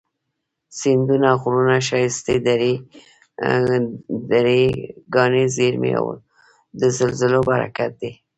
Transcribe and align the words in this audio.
سیندونه، 0.79 1.29
غرونه، 1.41 1.77
ښایستې 1.87 2.35
درې، 4.31 4.63
کاني 5.13 5.45
زیرمي، 5.55 5.91
د 6.79 6.81
زلزلو 6.97 7.39
برکت 7.49 7.91
دی 8.01 8.11